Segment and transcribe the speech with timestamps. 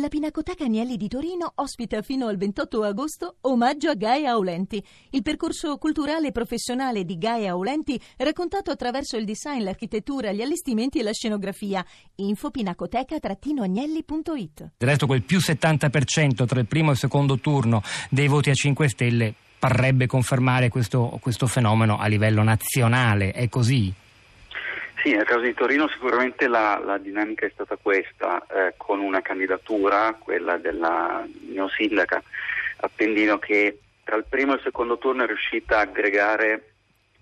[0.00, 5.20] La Pinacoteca Agnelli di Torino ospita fino al 28 agosto Omaggio a Gaia Aulenti, il
[5.20, 11.02] percorso culturale e professionale di Gaia Aulenti raccontato attraverso il design, l'architettura, gli allestimenti e
[11.02, 11.84] la scenografia.
[12.14, 18.26] Info pinacoteca-agnelli.it Del resto quel più 70% tra il primo e il secondo turno dei
[18.26, 23.32] voti a 5 Stelle parrebbe confermare questo, questo fenomeno a livello nazionale.
[23.32, 23.92] È così?
[25.02, 29.22] Sì, nel caso di Torino sicuramente la, la dinamica è stata questa, eh, con una
[29.22, 32.22] candidatura, quella della neosindaca
[32.80, 36.64] Appendino, che tra il primo e il secondo turno è riuscita a aggregare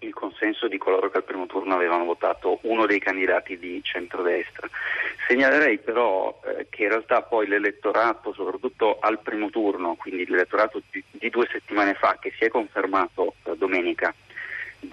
[0.00, 4.68] il consenso di coloro che al primo turno avevano votato uno dei candidati di centrodestra.
[5.26, 11.02] Segnalerei però eh, che in realtà poi l'elettorato, soprattutto al primo turno, quindi l'elettorato di,
[11.10, 14.14] di due settimane fa, che si è confermato eh, domenica,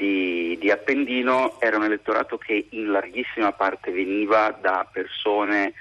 [0.01, 5.73] di, di, Appendino era un elettorato che in larghissima parte veniva da persone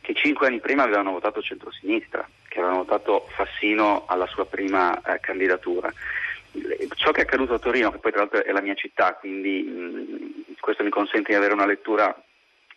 [0.00, 5.18] che cinque anni prima avevano votato centrosinistra, che avevano votato Fassino alla sua prima eh,
[5.18, 5.92] candidatura.
[6.94, 9.62] Ciò che è accaduto a Torino, che poi tra l'altro è la mia città, quindi
[9.62, 12.16] mh, questo mi consente di avere una lettura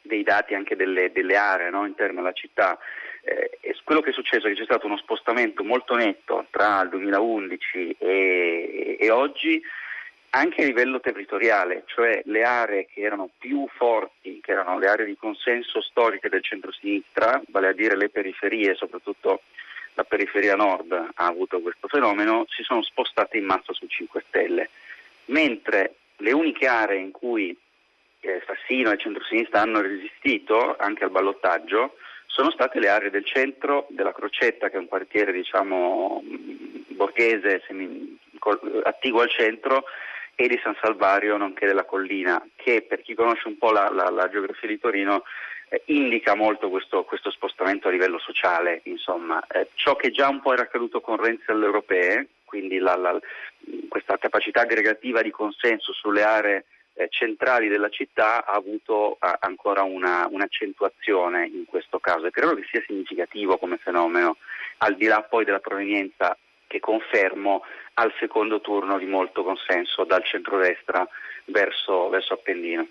[0.02, 2.80] dei dati anche delle, delle aree no, interne alla città,
[3.22, 6.90] eh, quello che è successo è che c'è stato uno spostamento molto netto tra il
[6.90, 9.62] 2011 e, e oggi
[10.32, 15.06] anche a livello territoriale, cioè le aree che erano più forti, che erano le aree
[15.06, 19.42] di consenso storiche del centro-sinistra, vale a dire le periferie, soprattutto
[19.94, 24.70] la periferia nord ha avuto questo fenomeno, si sono spostate in massa su 5 Stelle,
[25.26, 27.58] mentre le uniche aree in cui
[28.20, 31.96] eh, Fassino e il centro-sinistra hanno resistito anche al ballottaggio
[32.38, 36.22] sono state le aree del centro, della Crocetta, che è un quartiere diciamo
[36.90, 38.16] borghese, semi,
[38.84, 39.86] attiguo al centro,
[40.40, 44.08] e di San Salvario, nonché della collina, che per chi conosce un po' la, la,
[44.12, 45.24] la geografia di Torino
[45.70, 48.82] eh, indica molto questo, questo, spostamento a livello sociale.
[48.84, 49.44] Insomma.
[49.48, 53.20] Eh, ciò che già un po' era accaduto con Renzi alle europee, quindi la,
[53.90, 59.82] questa capacità aggregativa di consenso sulle aree eh, centrali della città ha avuto a, ancora
[59.82, 64.38] una, un'accentuazione in questo caso e credo che sia significativo come fenomeno,
[64.78, 66.38] al di là poi della provenienza
[66.78, 67.64] che confermo
[67.96, 71.08] al secondo turno di molto consenso dal centrodestra
[71.46, 72.88] verso, verso Appendino.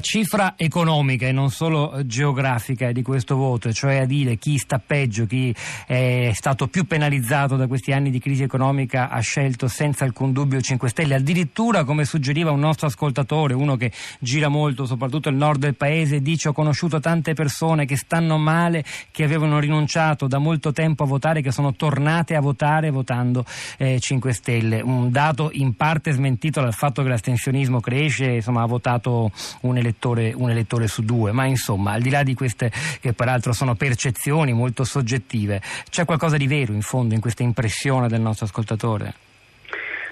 [0.00, 5.26] Cifra economica e non solo geografica di questo voto, cioè a dire chi sta peggio,
[5.26, 5.54] chi
[5.86, 10.60] è stato più penalizzato da questi anni di crisi economica ha scelto senza alcun dubbio
[10.60, 15.60] 5 Stelle, addirittura come suggeriva un nostro ascoltatore, uno che gira molto soprattutto il nord
[15.60, 20.72] del paese, dice ho conosciuto tante persone che stanno male, che avevano rinunciato da molto
[20.72, 23.44] tempo a votare, che sono tornate a votare votando
[23.76, 28.66] eh, 5 Stelle, un dato in parte smentito dal fatto che l'astensionismo cresce, insomma ha
[28.66, 29.30] votato
[29.62, 32.70] un elettore, un elettore su due, ma insomma al di là di queste
[33.00, 38.08] che peraltro sono percezioni molto soggettive, c'è qualcosa di vero in fondo in questa impressione
[38.08, 39.14] del nostro ascoltatore?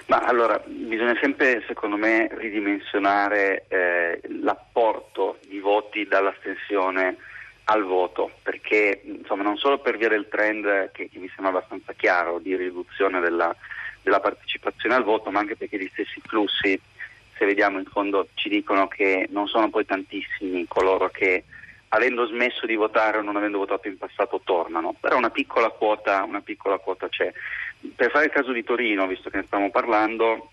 [0.07, 7.15] Ma allora, bisogna sempre, secondo me, ridimensionare eh, l'apporto di voti dall'astensione
[7.65, 11.93] al voto, perché insomma, non solo per via del trend che, che mi sembra abbastanza
[11.93, 13.55] chiaro di riduzione della,
[14.01, 16.79] della partecipazione al voto, ma anche perché gli stessi flussi
[17.39, 21.45] se vediamo in fondo ci dicono che non sono poi tantissimi coloro che
[21.89, 26.23] avendo smesso di votare o non avendo votato in passato tornano, però una piccola quota,
[26.23, 27.31] una piccola quota c'è.
[27.95, 30.51] Per fare il caso di Torino, visto che ne stiamo parlando,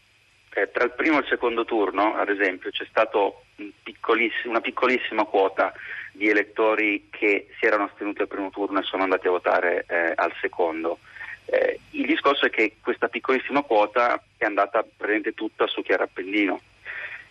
[0.55, 4.61] eh, tra il primo e il secondo turno, ad esempio, c'è stata un piccolissim- una
[4.61, 5.75] piccolissima quota
[6.13, 10.13] di elettori che si erano astenuti al primo turno e sono andati a votare eh,
[10.15, 11.01] al secondo.
[11.45, 16.61] Eh, il discorso è che questa piccolissima quota è andata praticamente tutta su Chiara Appendino.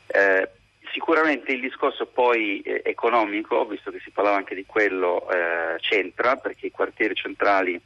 [0.07, 0.49] Eh,
[0.91, 6.35] sicuramente il discorso poi eh, economico, visto che si parlava anche di quello, eh, c'entra
[6.37, 7.79] perché i quartieri centrali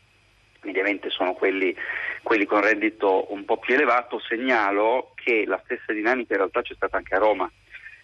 [0.62, 1.74] mediamente sono quelli,
[2.22, 4.20] quelli, con reddito un po' più elevato.
[4.20, 7.50] Segnalo che la stessa dinamica in realtà c'è stata anche a Roma.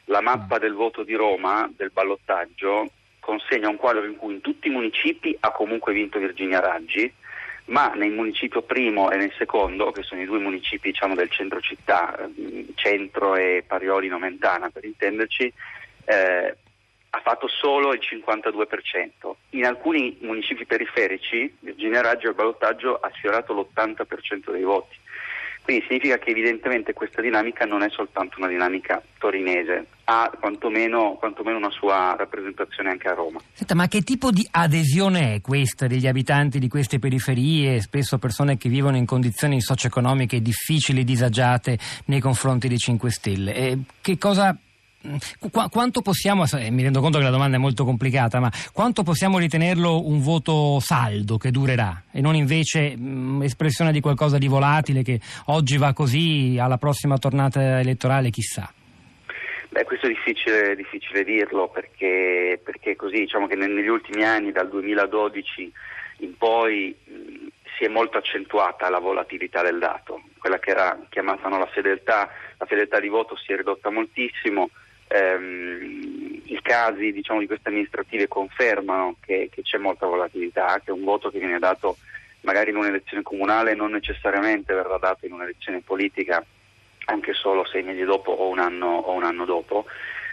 [0.06, 2.90] La mappa del voto di Roma, del ballottaggio,
[3.20, 7.12] consegna un quadro in cui in tutti i municipi ha comunque vinto Virginia Raggi
[7.66, 11.60] ma nel municipio primo e nel secondo, che sono i due municipi diciamo, del centro
[11.62, 15.52] città, eh, centro e Parioli Nomentana per intenderci,
[16.06, 16.56] eh,
[17.10, 19.38] ha fatto solo il 52%.
[19.52, 24.98] In alcuni municipi periferici Virginia Raggio al ballottaggio ha sfiorato l'80% dei voti.
[25.66, 31.58] Quindi significa che evidentemente questa dinamica non è soltanto una dinamica torinese, ha quantomeno, quantomeno,
[31.58, 33.40] una sua rappresentazione anche a Roma.
[33.52, 38.58] Senta, ma che tipo di adesione è questa degli abitanti di queste periferie, spesso persone
[38.58, 43.56] che vivono in condizioni socio-economiche difficili, disagiate nei confronti dei 5 Stelle?
[43.56, 44.56] E che cosa
[45.40, 49.38] qu- quanto possiamo, mi rendo conto che la domanda è molto complicata, ma quanto possiamo
[49.38, 52.04] ritenerlo un voto saldo che durerà?
[52.12, 57.18] E non invece mh, espressione di qualcosa di volatile che oggi va così, alla prossima
[57.18, 58.72] tornata elettorale chissà?
[59.70, 64.70] Beh, questo è difficile, difficile dirlo perché, perché così, diciamo che negli ultimi anni, dal
[64.70, 65.72] 2012
[66.20, 67.48] in poi, mh,
[67.78, 72.30] si è molto accentuata la volatilità del dato, quella che era chiamata no, la fedeltà,
[72.58, 74.70] la fedeltà di voto si è ridotta moltissimo,
[75.16, 81.04] ehm, i casi diciamo, di queste amministrative confermano che, che, c'è molta volatilità, che un
[81.04, 81.98] voto che viene dato
[82.42, 86.46] magari in un'elezione comunale non necessariamente verrà dato in un'elezione politica
[87.06, 89.86] anche solo sei mesi dopo o un anno, o un anno dopo.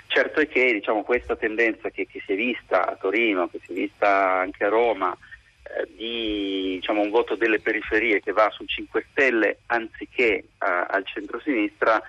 [0.07, 3.73] Certo è che diciamo, questa tendenza che, che, si è vista a Torino, che si
[3.73, 5.17] è vista anche a Roma,
[5.63, 11.05] eh, di diciamo, un voto delle periferie che va sul 5 Stelle anziché eh, al
[11.07, 12.03] centro-sinistra,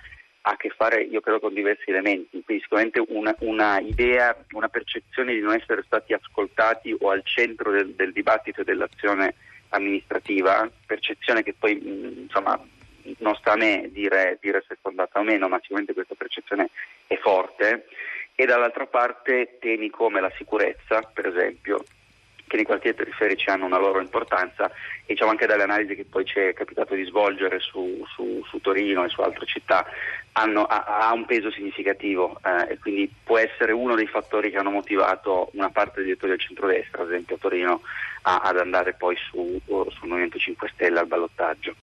[0.46, 2.42] ha a che fare, io credo, con diversi elementi.
[2.42, 7.70] Quindi sicuramente una, una, idea, una percezione di non essere stati ascoltati o al centro
[7.70, 9.34] del, del dibattito e dell'azione
[9.70, 11.80] amministrativa, percezione che poi
[12.22, 12.60] insomma,
[13.18, 16.68] non sta a me dire, dire se è fondata o meno, ma sicuramente questa percezione
[17.06, 17.86] è forte.
[18.34, 21.84] E dall'altra parte temi come la sicurezza, per esempio,
[22.54, 26.24] che nei quartieri periferici hanno una loro importanza e diciamo anche dalle analisi che poi
[26.24, 29.84] ci è capitato di svolgere su, su, su Torino e su altre città
[30.32, 34.56] hanno, ha, ha, un peso significativo eh, e quindi può essere uno dei fattori che
[34.56, 37.80] hanno motivato una parte degli elettori del centrodestra, ad esempio a Torino,
[38.22, 41.72] a, ad andare poi su, sul Movimento 5 Stelle al ballottaggio.